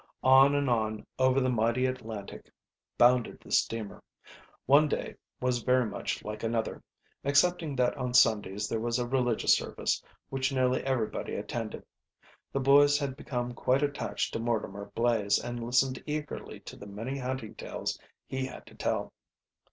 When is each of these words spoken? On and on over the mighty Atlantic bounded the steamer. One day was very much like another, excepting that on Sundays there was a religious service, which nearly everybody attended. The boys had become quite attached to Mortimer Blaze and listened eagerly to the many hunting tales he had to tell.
On 0.23 0.55
and 0.55 0.67
on 0.67 1.05
over 1.19 1.39
the 1.39 1.47
mighty 1.51 1.85
Atlantic 1.85 2.49
bounded 2.97 3.39
the 3.39 3.51
steamer. 3.51 4.01
One 4.65 4.87
day 4.87 5.13
was 5.39 5.61
very 5.61 5.85
much 5.85 6.23
like 6.25 6.41
another, 6.41 6.81
excepting 7.23 7.75
that 7.75 7.95
on 7.97 8.15
Sundays 8.15 8.67
there 8.67 8.79
was 8.79 8.97
a 8.97 9.05
religious 9.05 9.55
service, 9.55 10.03
which 10.29 10.51
nearly 10.51 10.83
everybody 10.83 11.35
attended. 11.35 11.85
The 12.51 12.59
boys 12.59 12.97
had 12.97 13.15
become 13.15 13.53
quite 13.53 13.83
attached 13.83 14.33
to 14.33 14.39
Mortimer 14.39 14.91
Blaze 14.95 15.37
and 15.37 15.63
listened 15.63 16.03
eagerly 16.07 16.61
to 16.61 16.75
the 16.75 16.87
many 16.87 17.19
hunting 17.19 17.53
tales 17.53 17.99
he 18.25 18.47
had 18.47 18.65
to 18.65 18.73
tell. 18.73 19.13